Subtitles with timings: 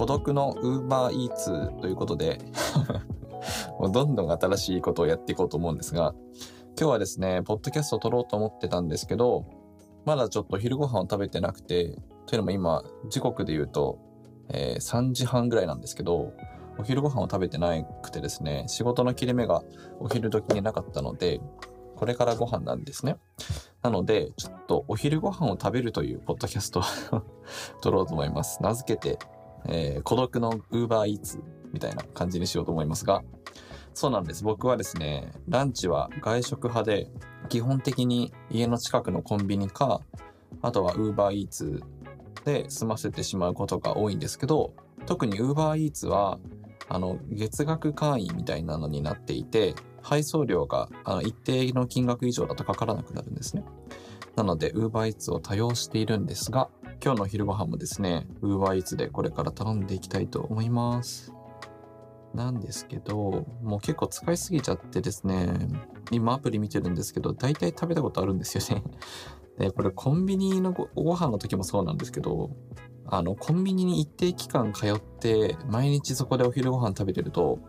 [0.00, 2.38] 孤独のウーバーイーツということで
[3.78, 6.14] もうどんどん新しいことをやっていこうと思うんですが、
[6.78, 9.44] 今日はですね、ポッドキャストを撮ろうと思ってたんですけど、
[10.06, 13.98] まだちょっと昼ご飯を食べてなくて、というのも今、時刻で言うと、
[14.48, 16.32] えー、3時半ぐらいなんですけど、
[16.78, 19.62] お昼ご飯を食べてなくてですね、仕事の切れ目が
[19.98, 21.42] お昼時になかったので、
[21.96, 23.18] これからご飯なんですね。
[23.82, 26.82] なので、ちょっとお昼ご飯を食べるというポッドキャストを
[27.82, 28.62] 撮ろうと思います。
[28.62, 29.18] 名付けて、
[29.68, 31.40] えー、孤独のウーバーイーツ
[31.72, 33.22] みたいな感じにしようと思いますが、
[33.94, 34.44] そうなんです。
[34.44, 37.10] 僕はですね、ランチは外食派で、
[37.48, 40.00] 基本的に家の近くのコンビニか、
[40.62, 41.82] あとはウーバーイーツ
[42.44, 44.74] で済ませてしまうことが多いんですけど、
[45.06, 46.38] 特にウーバーイーツは、
[46.88, 53.64] あの、月額会員みたいなのになっていて、配送料があの一定の金額以上だとかからなくなるんですね。
[54.36, 56.70] なので、ウーバーイーツを多用しているんですが、
[57.02, 61.32] 今日の昼ご飯もですね、ウーバーイーツでこれから頼んでいきたいと思います。
[62.34, 65.48] なんですけど、もう結構使いすぎちゃってですね、
[66.10, 68.84] 今アプリ見てるんですけど、大体食べたことあるんですよね。
[69.58, 72.50] で、これコンビニのごご飯の時もそうなんですけど、
[73.06, 77.60] あの、コンビニに一定期間通って、毎日そこでお昼ご飯食べてると、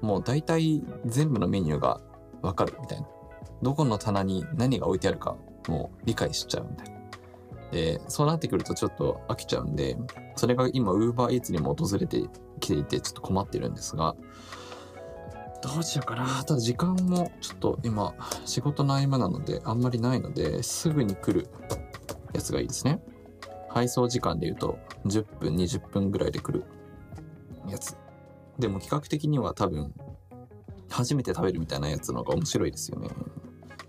[0.00, 2.00] もう大体全部のメニューが
[2.40, 3.06] わかるみたいな。
[3.60, 5.36] どこの棚に何が置いてあるか、
[5.68, 6.99] もう理解しちゃうみたいな。
[7.72, 9.96] で、そうなってくるとちょっと飽きちゃうんで、
[10.36, 12.22] それが今 UberEats にも訪れて
[12.58, 14.16] きていてちょっと困ってるんですが、
[15.62, 16.42] どうしようかな。
[16.44, 18.14] ただ時間もちょっと今
[18.46, 21.48] 仕事の合間なのであんまりないのですぐに来る
[22.32, 23.02] やつがいいですね。
[23.68, 26.64] 配送時間で言うと10分、20分ぐらいで来る
[27.68, 27.96] やつ。
[28.58, 29.94] でも企画的には多分
[30.90, 33.08] 初めて食べるみたいなやつの方が面白いですよね。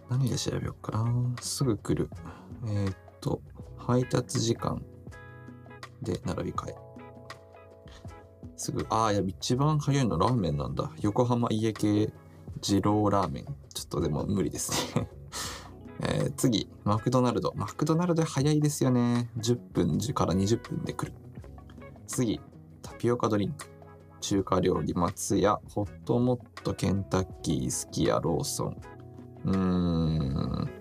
[0.09, 1.35] 何で調べようかな。
[1.41, 2.09] すぐ来る。
[2.67, 3.41] えー、っと、
[3.81, 4.81] 配達時間
[6.01, 6.75] で並び替え。
[8.55, 10.91] すぐ、ああ、いや、一番早いのラーメンなんだ。
[11.01, 12.13] 横浜家系
[12.61, 13.45] 二郎ラーメン。
[13.73, 15.09] ちょっとでも無理ですね
[16.03, 17.53] えー、次、マクドナルド。
[17.55, 19.29] マクドナルド早いですよね。
[19.37, 21.13] 10分から20分で来る。
[22.07, 22.39] 次、
[22.81, 23.65] タピオカドリンク。
[24.19, 28.81] 中華料理、松屋、ホットモット、ケンタッキー、すき家、ローソン。
[29.45, 30.80] うーん。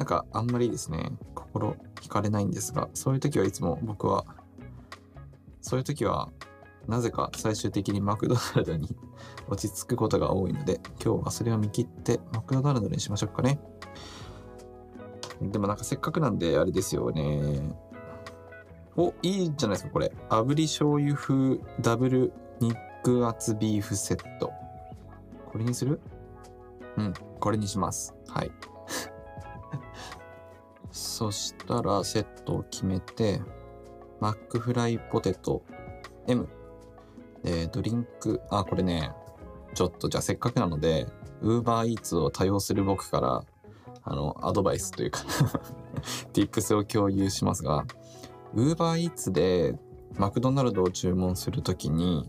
[0.00, 4.24] なんかあんまりですね、心惹かれないんですが、そういう時はいつも僕は、
[5.60, 6.30] そういう時は、
[6.88, 8.96] なぜか最終的にマクドナルドに
[9.46, 13.60] 落ち着くことが多いので、今日はそれを見切ってマクドナルドにしましょうかね。
[15.42, 17.76] でもなんかせっかくなんであれですよね。
[18.96, 20.16] お、いいじゃないですか、これ。
[20.30, 24.50] 炙り醤油風ダブル肉厚ビーフセット。
[25.52, 26.00] これにする？
[26.96, 28.14] うん、これにします。
[28.28, 28.50] はい。
[30.92, 33.40] そしたらセットを決めて、
[34.20, 35.62] マックフライポテト
[36.26, 36.48] M。
[37.42, 39.12] で、ドリンク、あ、これね、
[39.74, 41.06] ちょっとじゃあせっかくなので、
[41.40, 43.44] ウーバーイーツを多用する僕から、
[44.02, 45.20] あの、アドバイスというか
[46.32, 47.84] tips を共有しますが、
[48.54, 49.74] ウーバーイーツで
[50.16, 52.28] マクドナルドを注文するときに、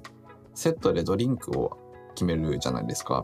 [0.53, 1.77] セットでドリンクを
[2.13, 3.23] 決めるじゃないですか。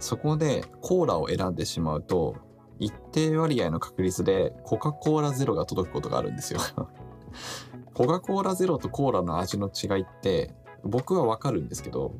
[0.00, 2.36] そこでコーラを選んでしまうと、
[2.78, 6.60] 一定割合の確率でコカ・コーラゼロが届くことがあるんですよ
[7.94, 12.14] コカ・コーラゼロとコーラの味の違いって僕はわかるんですけど、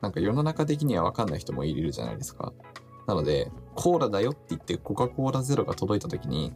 [0.00, 2.52] なんか世の中的にはわかんない人もいるじゃないですか。
[3.06, 6.54] なので、コーラだよって言ってコカ・コーラゼロが届いた時に、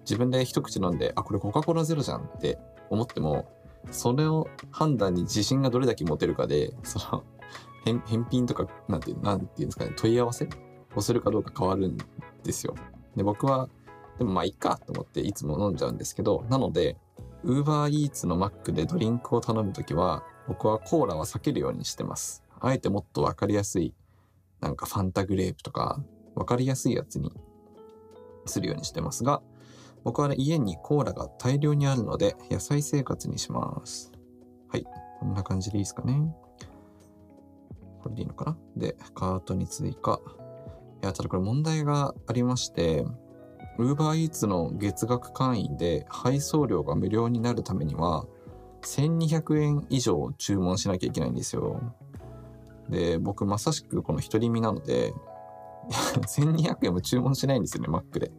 [0.00, 2.58] 自分で一口飲んで、あ、これコカ・コーラゼロじゃんって
[2.88, 3.50] 思っても、
[3.90, 7.24] それを判断に自信がどれだけ持てるかで、その、
[8.06, 10.48] 返品とか、なんて、なんていうんですかね、問い合わせ
[10.94, 11.98] をするかどうか変わるん
[12.42, 12.74] ですよ。
[13.16, 13.68] で、僕は、
[14.18, 16.96] でもまあいっかと思っていつも飲んじゃうんですけど、なので、
[17.42, 22.44] ウーバーイーツのマックでドリンクを頼むときは、僕はコーラは避けるようにしてます。
[22.60, 23.94] あえてもっとわかりやすい、
[24.60, 26.02] なんかファンタグレープとか、
[26.34, 27.32] わかりやすいやつに
[28.46, 29.42] するようにしてますが、
[30.04, 34.12] 僕はね、家にコーラが大量にあるので、野菜生活にします。
[34.68, 34.86] はい。
[35.18, 36.34] こんな感じでいいですかね。
[38.02, 40.20] これでいいのかなで、カートに追加。
[41.02, 43.04] いや、ただこれ問題がありまして、
[43.78, 48.26] UberEats の月額会員で配送料が無料になるためには、
[48.82, 51.80] 1200円以上注文しなきゃいけないんですよ。
[52.88, 55.14] で、僕まさしくこの独り身なので、
[55.88, 58.30] 1200円も注文しないんですよね、Mac で。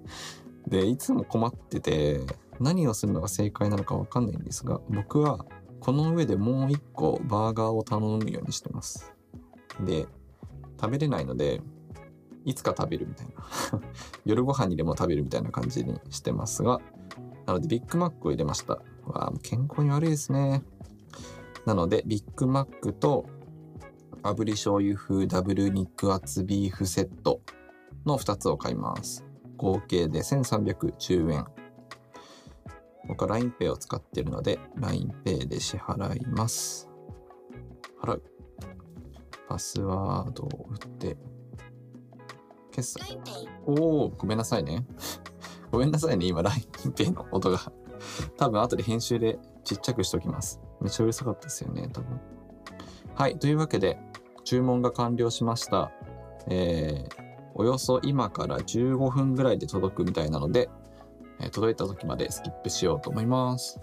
[0.67, 2.21] で、いつも困ってて、
[2.59, 5.45] 何をするのが正解なのかわかんないんですが、僕は
[5.79, 9.15] この上でもう一個バーガーを頼むようにしてます。
[9.79, 10.05] で、
[10.79, 11.61] 食べれないので、
[12.45, 13.33] いつか食べるみたいな
[14.25, 16.79] 夜ご飯にでも食べるみたいな感じにしてますが、
[17.45, 18.81] なのでビッグマックを入れました。
[19.05, 20.63] わあ、健康に悪いですね。
[21.65, 23.25] なので、ビッグマックと
[24.23, 27.41] 炙り醤油風ダブル肉厚ビーフセット
[28.05, 29.25] の2つを買います。
[29.57, 31.45] 合計で1310円。
[33.07, 36.89] 僕は LINEPay を使ってるので、LINEPay で支払います。
[38.01, 38.23] 払う。
[39.47, 41.17] パスワードを打って、
[42.71, 43.19] 決済。
[43.65, 44.85] おー、ごめんなさいね。
[45.71, 47.71] ごめんなさいね、今 LINEPay の音が。
[48.37, 50.59] 多分後で編集でちっちゃくしておきます。
[50.79, 52.19] めっちゃうるさかったですよね、多分。
[53.13, 53.99] はい、というわけで、
[54.43, 55.91] 注文が完了しました。
[56.47, 57.21] えー、
[57.53, 60.69] およそ今から15分ぐらいで届くみたいなので、
[61.39, 63.79] えー届いた時までスキップしようと思います。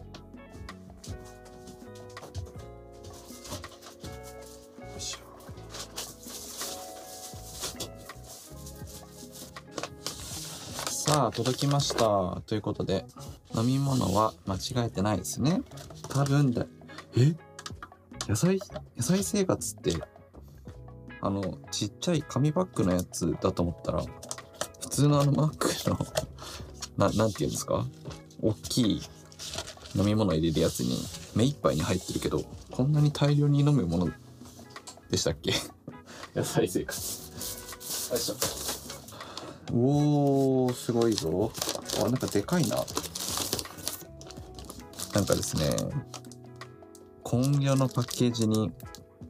[11.08, 12.42] さあ、届きました。
[12.46, 13.06] ということで、
[13.56, 15.62] 飲み物は間違えてないですね。
[16.10, 16.66] 多分だ。
[17.16, 17.34] え？
[18.28, 18.60] 野菜、
[18.94, 19.94] 野菜生活って、
[21.22, 24.02] あの、ちっちゃい紙パックのやつだと思ったら、
[24.82, 25.98] 普通のあのマックの、
[26.98, 27.86] な、なんて言うんですか？
[28.42, 29.02] 大きい
[29.96, 30.98] 飲み物入れるやつに
[31.34, 34.12] 目いっぱいに入ってるけど、こんなに大量に飲むもの
[35.10, 35.54] でしたっけ？
[36.36, 38.10] 野菜生活。
[38.12, 38.57] よいしょ。
[39.72, 41.52] おー、すごいぞ。
[42.00, 42.76] あ、なんかでかいな。
[45.14, 45.76] なんかですね、
[47.22, 48.72] 今夜のパッケージに、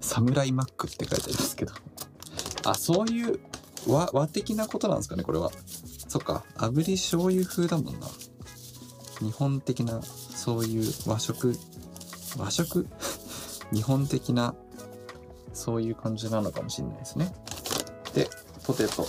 [0.00, 1.72] サムライマックって書いてありますけど。
[2.64, 3.40] あ、そういう
[3.86, 5.50] 和、和的なことなんですかね、これは。
[6.08, 8.06] そっか、炙り醤油風だもんな。
[9.20, 11.56] 日本的な、そういう和食、
[12.36, 12.86] 和食？
[13.72, 14.54] 日本的な、
[15.52, 17.34] そういう感じなのかもしれないですね。
[18.14, 18.30] で、
[18.64, 19.06] ポテト。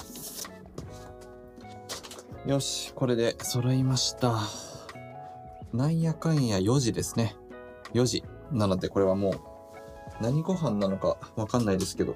[2.49, 4.39] よし、これで揃いました。
[5.71, 7.35] なんやかんや4時ですね。
[7.93, 8.23] 4時。
[8.51, 9.33] なのでこれはもう
[10.19, 12.15] 何ご飯なのかわかんないですけど。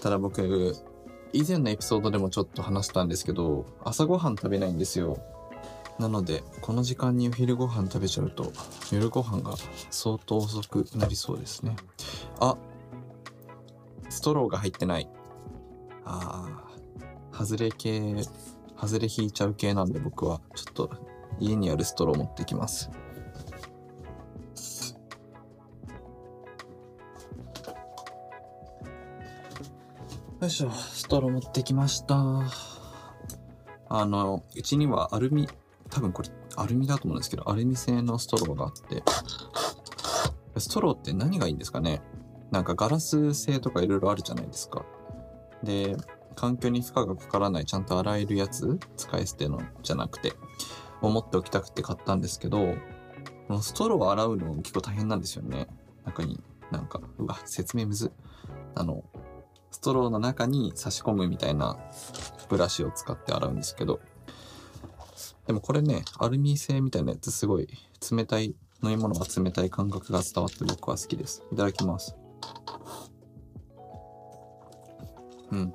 [0.00, 0.74] ただ僕、
[1.34, 5.18] 以前のエピソードでもちょっと話したんですけど、朝ごはん食べないんですよ。
[5.98, 8.50] なので、この時間にお昼ご飯食べちゃうと、
[8.90, 9.56] 夜ご飯が
[9.90, 11.76] 相当遅くなりそうですね。
[12.40, 12.56] あ、
[14.08, 15.10] ストローが入ってない。
[16.06, 16.64] あ
[17.30, 18.24] あ、外れ系、
[18.76, 20.90] 外れ引いちゃう系なんで僕はちょっと
[21.40, 22.90] 家にあるストロー持ってきます。
[30.40, 32.42] よいしょ、ストロー持ってきました。
[33.88, 35.48] あの、うちにはアルミ、
[35.88, 39.02] 多分これアルミだと思うんですけど、アルミ製のストローがあって、
[40.58, 42.02] ストローって何がいいんですかね？
[42.50, 44.84] なんかガラス製とかいろいろあるじゃないですか。
[45.62, 45.96] で、
[46.34, 50.32] 環境に負荷がかからないちゃんと洗えるやつ使い捨てのじゃなくて、
[51.00, 52.74] 思っておきたくて買ったんですけど、
[53.48, 55.68] このストローを洗うの結構大変なんですよね。
[56.04, 56.40] 中に
[56.70, 58.12] なんか、うわ、説明むず。
[58.74, 59.04] あの、
[59.70, 61.76] ストローの中に差し込むみたいな
[62.48, 64.00] ブラシを使って洗うんですけど、
[65.46, 67.68] でもこれね、アルミ製みたいなやつすごい
[68.10, 71.42] 冷たい、飲み物が冷たい感覚が伝わって僕は好きです。
[71.52, 72.16] いただきます。
[75.50, 75.74] うん。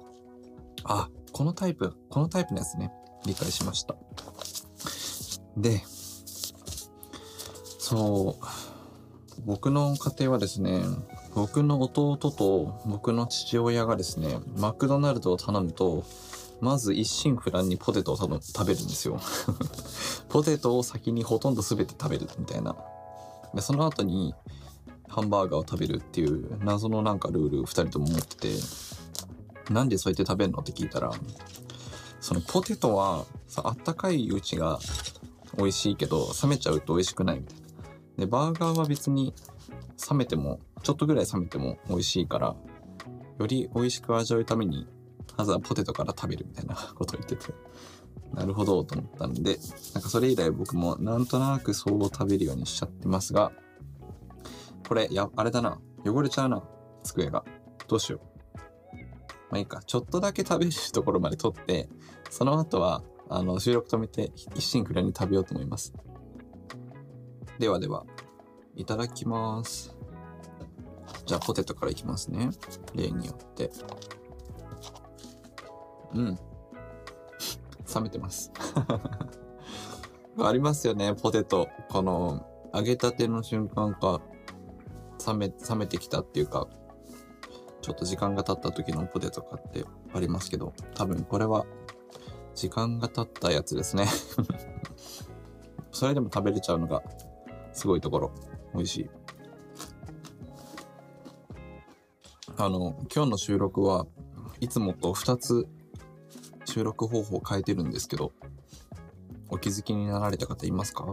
[0.89, 2.91] あ、このタイプ、このタイプのやつね、
[3.25, 3.95] 理解しました。
[5.56, 5.83] で、
[7.77, 8.46] そう、
[9.46, 10.81] 僕の家庭はですね、
[11.36, 16.03] 僕の弟と僕の父親がですね、マクドナルドを頼むと、
[16.60, 19.19] まず一心不乱にポテトを多分食べるんですよ。
[20.27, 22.75] ポテトを先にほとんど全て食べるみたいな。
[23.53, 24.34] で、その後に
[25.08, 28.50] ハンバーガーを食べるっていう謎のなんかルールを二人とも持ってて、
[29.69, 30.59] なんでそうやって食べるの？
[30.59, 31.11] って聞いたら、
[32.19, 33.25] そのポテトは
[33.57, 34.79] あったかいうちが
[35.57, 37.63] 美味しいけど、冷めちゃうと美味しくないみたいな。
[38.17, 39.33] で、バーガーは別に
[40.09, 42.55] 冷めても、ちょっとぐらい冷めても美味しいから、
[43.38, 44.88] より美味しく味わうために、
[45.38, 47.53] まずはポテトから食べるみたいな ことを言ってて、
[48.33, 49.59] なるほどと思ったんで、
[49.93, 53.51] なんかそれ以来僕もなんとなくそう食べるようにしちゃってますが、
[54.88, 55.79] これ、や、あれだな。
[56.05, 56.63] 汚れちゃうな。
[57.03, 57.45] 机が。
[57.88, 58.28] どうしよう。
[59.50, 59.82] まあいいか。
[59.86, 61.89] ちょっとだけ食べるところまで取って、
[62.29, 65.94] その後は、あの、収録止めて一心不乱に食べようと思います。
[67.58, 68.06] ではでは、
[68.75, 69.96] いただきます。
[71.25, 72.50] じゃあポテトからいきますね。
[72.96, 73.72] 例によって。
[76.13, 76.36] うん。
[77.94, 78.51] 冷めてます。
[80.41, 81.68] ありますよね、ポテト。
[81.89, 84.22] この、揚げたての瞬間か、
[85.27, 86.68] 冷め、冷めてきたっていうか、
[87.81, 91.65] ちょっと時間が経った時のポテトかってありますけど、多分これは、
[92.55, 94.07] 時間が経ったやつですね。
[95.91, 97.01] それでも食べれちゃうのが、
[97.74, 98.31] すごいところ。
[98.74, 99.09] 美味しい。
[102.57, 104.05] あの、今日の収録は
[104.59, 105.67] いつもと2つ
[106.65, 108.33] 収録方法を変えてるんですけど、
[109.50, 111.12] お気づきになられた方いますか？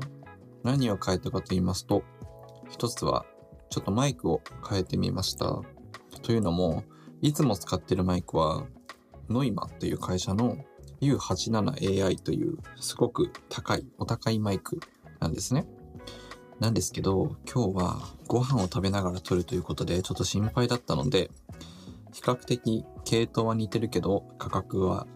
[0.65, 2.03] 何を変えたかと言いますと、
[2.69, 3.25] 一つは
[3.71, 5.63] ちょっとマイクを変えてみました。
[6.27, 6.83] というのも、
[7.23, 8.65] いつも使ってるマイクは、
[9.29, 10.57] ノイマという会社の
[11.01, 14.81] U87AI というすごく高い、お高いマイク
[15.21, 15.69] なんですね。
[16.59, 21.31] なんですけど、今日はご飯を食べながら撮るということでちょっと心配だったので、
[22.13, 25.07] 比較的系統は似てるけど価格は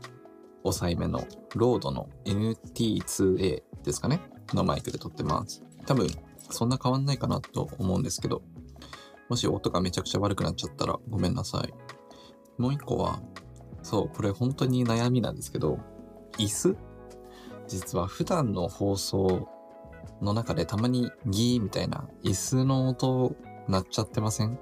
[0.63, 1.25] 抑えめの
[1.57, 4.21] ロードの NT2A ですかね
[4.55, 5.65] のマイクで撮ってます。
[5.87, 6.07] 多分
[6.51, 8.43] そんな変わんないかなと思うんですけど、
[9.31, 11.73] もし音がめちゃくちゃ悪くなっちゃったらごめんなさい。
[12.61, 13.23] もう一個は、
[13.83, 15.79] そう、これ本当に悩みなんですけど、
[16.37, 16.77] 椅子？
[17.69, 19.49] 実は普段の放送
[20.21, 23.37] の中でたまにギーみたいな椅子の音
[23.69, 24.59] 鳴っちゃってません？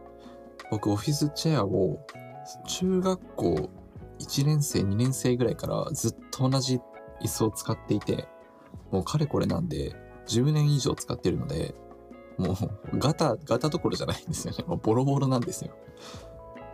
[0.71, 1.99] 僕オフィスチェアを
[2.67, 3.71] 中学校
[4.19, 6.79] 1年生2年生ぐらいからずっと同じ
[7.23, 8.29] 椅子を使っていて
[8.91, 9.95] もうかれこれなんで
[10.27, 11.75] 10年以上使ってるので
[12.38, 15.73] もうガタガタどころじゃないんですよねもうボロボロなんですよ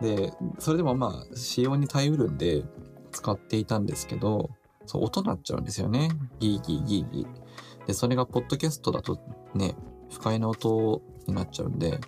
[0.01, 2.63] でそれでもまあ仕様に耐えうるんで
[3.11, 4.49] 使っていたんですけど
[4.85, 7.45] そう音鳴っちゃうんですよねギーギーギーギー
[7.85, 9.19] で、それがポッドキャストだと
[9.53, 9.75] ね、
[10.11, 11.99] 不快な音になっちゃうんで、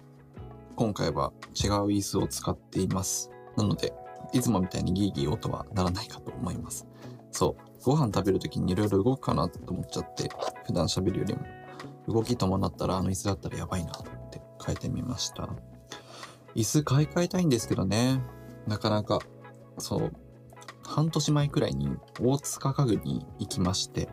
[0.75, 3.31] 今回は違う椅子を使っています。
[3.55, 3.93] なので、
[4.33, 6.87] いつもみたいにギーギー音はならないかと思います。
[7.31, 7.83] そう。
[7.83, 10.29] ご飯食べるときにいろいろ動くかなと思っちゃって、
[10.65, 11.41] 普段喋るよりも、
[12.07, 15.49] 動き伴ったらあの椅子だったらやばいなって変えてみました。
[16.55, 18.21] 椅子買い替えたいんですけどね、
[18.65, 19.19] なかなか、
[19.77, 20.13] そう、
[20.83, 24.09] 半年前くらいに大塚家具に行きまして、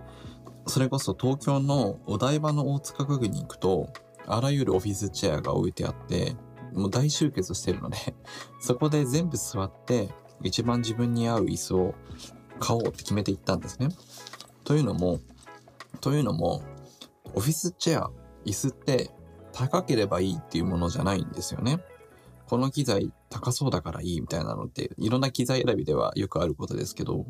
[0.67, 3.93] それこそ東京のお台場の大塚家具に行くと、
[4.27, 6.37] あらゆるオフィスチェアが置いてあって、
[6.73, 7.97] もう大集結してるので
[8.61, 10.11] そこで全部座って、
[10.43, 11.95] 一番自分に合う椅子を
[12.59, 13.89] 買おうって決めていったんですね。
[14.65, 15.21] というのも、
[16.01, 16.63] というのも、
[17.35, 18.11] オフィスチェア、
[18.45, 19.11] 椅子って
[19.53, 21.79] 高ければいいっていうものじゃないんですよね。
[22.47, 27.27] この機材高そうだからいいみたいなのって、いろんな機材選びではよくあることですけど、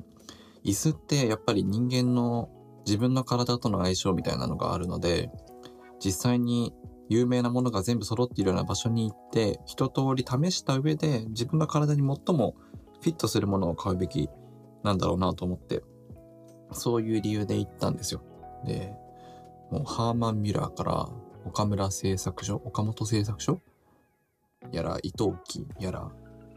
[0.64, 2.50] 椅子ってやっぱり人間の
[2.86, 5.30] 自分の体との相性みたいなのがあるので、
[6.04, 6.74] 実際に
[7.08, 12.54] 有名なものが全部揃っているような場所に行って、一通り試した上で自分の体に最も
[13.00, 14.28] フィットするものを買うべき
[14.82, 15.82] なんだろうなと思って、
[16.72, 18.22] そういう理由で行ったんですよ。
[18.66, 18.94] で、
[19.74, 21.08] もうハーマン・ミュラーから
[21.44, 23.60] 岡村製作所、岡本製作所
[24.70, 26.12] やら、伊藤木やら、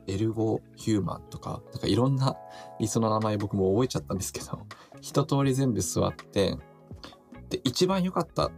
[0.05, 2.37] エルゴヒューマンとか、なんかいろんな
[2.79, 4.67] 椅子の名前僕も覚えちゃったんですけど、
[5.01, 6.57] 一通り全部座って、
[7.49, 8.51] で、一番良かったっ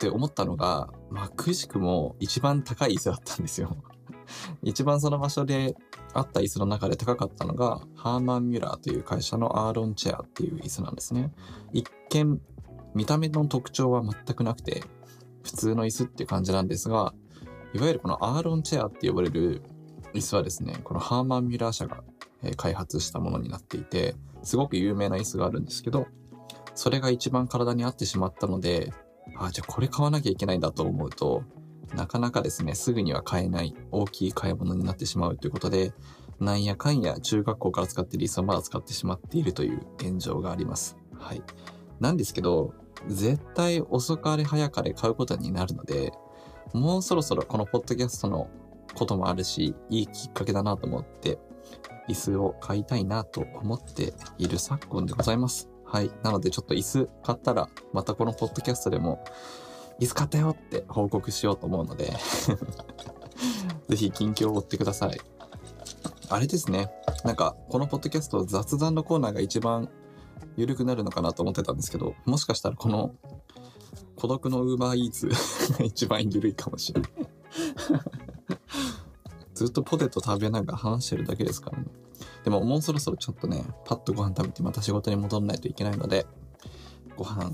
[0.00, 3.76] て思ったのが、まあ、くしくも一番高い椅子だったんですよ。
[4.64, 5.76] 一番その場所で
[6.12, 11.32] あった椅子の中で高かったのが、ハーマン・ミュラーという会社のアーロンチェアっていう椅子なんですね。
[11.72, 12.40] 一見、
[12.94, 14.82] 見た目の特徴は全くなくて、
[15.42, 17.14] 普通の椅子っていう感じなんですが、
[17.74, 19.62] いわゆるこのアーロンチェアって呼ばれる
[20.14, 22.02] 椅子はですね、このハーマン・ミュラー社が
[22.56, 26.06] 開発したものになっていて、すごく有名な椅子があるんですけど、
[26.74, 28.92] それが一番体に合ってしまったので、
[29.36, 31.44] あ、じゃあこれ買わなきゃいけないんだと思うと、
[31.94, 35.92] なかなかですね、すぐには買えない大きい買い物になってしまうということで、
[36.40, 40.96] なんやかんや中学校から使っている椅子をまだ使ってしまっているという現状があります。
[41.14, 41.42] はい。
[42.00, 42.74] なんですけど、
[43.08, 46.12] 絶対遅かれ早かれ買うことになるので、
[46.72, 48.48] もうそろそろこのポッドキャストの
[48.94, 51.38] こともあるし、いいきっかけだなと思って、
[52.08, 55.68] 椅子を買いたいなと思っている昨今でございます。
[55.84, 56.10] はい。
[56.22, 59.22] なのでちょっと椅子買ったら、またこのポッドキャストでも、
[60.00, 62.06] 椅子買ったよって報告しようと思うので
[63.88, 65.20] ぜひ近況を追ってください。
[66.28, 66.90] あれですね。
[67.24, 69.90] なんか、このポッドキャスト雑談のコーナーが一番
[70.56, 73.14] 緩くなるのかなと思ってたんですけど、もしかしたらこの
[74.16, 75.28] 孤独のウーバーイーツ
[75.78, 77.10] が一番緩いかもしれない
[79.54, 81.86] ずっとポテト食べながら話してるだけですからね。
[82.44, 86.26] でももうそろそろちょっとね、パッとご飯食べてまた仕事に戻らないといけないので、
[87.16, 87.52] ご飯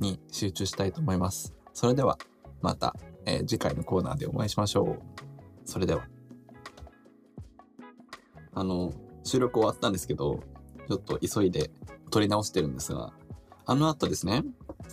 [0.00, 1.54] に集中したいと思います。
[1.72, 2.18] それでは、
[2.60, 5.02] また、えー、次回のコーナーでお会いしましょう。
[5.64, 6.06] それでは。
[8.52, 8.92] あの、
[9.22, 10.40] 収録終わったんですけど、
[10.88, 11.70] ちょっと急いで
[12.10, 13.12] 撮り直してるんですが、
[13.64, 14.44] あの後ですね、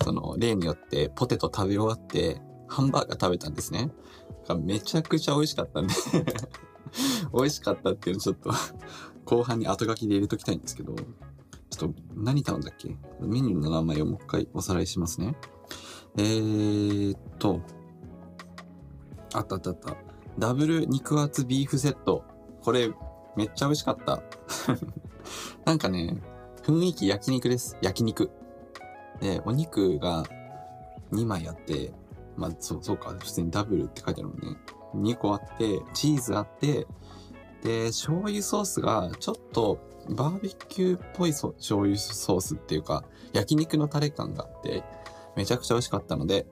[0.04, 3.92] その例によってポテト食べ終わって、ハンバーガー食べたんですね。
[4.62, 5.94] めちゃくちゃ美味しかったんで
[7.34, 8.52] 美味しかったっていうのちょっと
[9.24, 10.96] 後半に後書きで入れときたいんですけど、
[11.70, 12.98] ちょっと何頼んだっけ？
[13.22, 15.36] メニューの名前をもう一回おさらいしますね。
[16.18, 17.62] えーっと、
[19.34, 19.96] あったあったあった。
[20.38, 22.24] ダブル肉厚ビーフセット
[22.62, 22.92] これ、
[23.36, 24.22] めっちゃ美味しかった。
[25.66, 26.18] なんかね、
[26.64, 27.78] 雰囲気焼肉です。
[27.82, 28.32] 焼肉。
[29.22, 30.24] で、お肉が
[31.12, 31.94] 2枚あって、
[32.36, 34.58] まあ、そう、そうか、普通にダブルって書いてあるもんね。
[34.96, 36.86] 2個あって、チーズあって、
[37.64, 39.80] で、醤油ソースがちょっと
[40.10, 44.84] バーベキューっぽい醤油ソースっていうか、焼肉のタレ感があって、
[45.36, 46.46] めちゃくちゃ美味しかったので、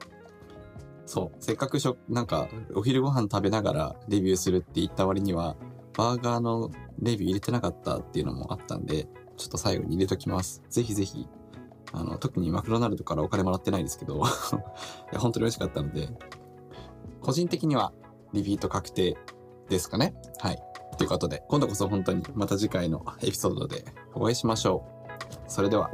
[1.05, 5.57] そう、せっかくしょ、なんか、お昼ご飯食べながらレビューするって言った割には、
[5.97, 9.07] バーガーのレビュー入れてなかったっていうのもあったんで、
[9.37, 10.61] ちょっと最後に入れときます。
[10.69, 11.27] ぜひぜひ、
[11.93, 14.19] あの、特にマクドナルドからお金もらってないですけど、 い
[15.13, 16.09] や、本当に美味しかったので、
[17.21, 17.93] 個人的には
[18.33, 19.17] リピート確定
[19.69, 20.15] ですかね。
[20.39, 20.61] はい。
[20.97, 25.11] ということで、今度こそ本当にまた次回のエピソードでお会いしましょう。
[25.47, 25.89] それでは。